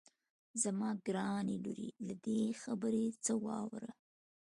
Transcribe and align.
زما 0.61 0.89
ګرانې 1.07 1.57
لورې 1.63 1.89
له 2.07 2.13
دې 2.23 2.41
خبرې 2.61 3.05
څخه 3.25 3.37
واوړه. 3.45 3.91